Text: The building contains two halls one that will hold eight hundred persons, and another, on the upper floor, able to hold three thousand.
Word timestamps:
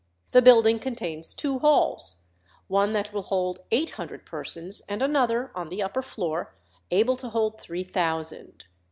The 0.31 0.41
building 0.41 0.79
contains 0.79 1.31
two 1.35 1.59
halls 1.59 2.21
one 2.67 2.93
that 2.93 3.13
will 3.13 3.21
hold 3.21 3.59
eight 3.69 3.91
hundred 3.91 4.25
persons, 4.25 4.81
and 4.89 4.99
another, 5.03 5.51
on 5.53 5.69
the 5.69 5.83
upper 5.83 6.01
floor, 6.01 6.55
able 6.89 7.17
to 7.17 7.29
hold 7.29 7.61
three 7.61 7.83
thousand. 7.83 8.65